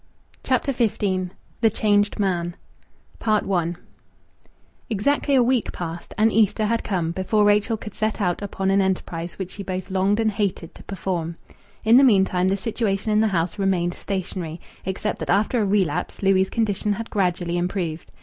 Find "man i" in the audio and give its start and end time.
2.17-3.73